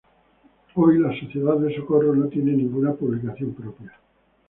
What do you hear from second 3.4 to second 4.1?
propia.